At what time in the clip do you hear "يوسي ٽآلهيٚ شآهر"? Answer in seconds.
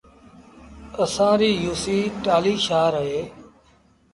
1.65-2.93